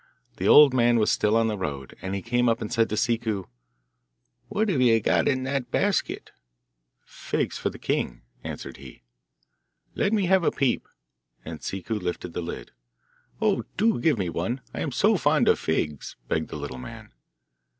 [0.37, 2.97] The old man was still on the road, and he came up and said to
[2.97, 3.45] Ciccu,
[4.47, 6.31] 'What have you got in that basket?'
[7.05, 9.03] 'Figs for the king,' answered he.
[9.93, 10.87] 'Let me have a peep,'
[11.45, 12.71] and Ciccu lifted the lid.
[13.39, 17.13] 'Oh, do give me one, I am so fond of figs,' begged the little man.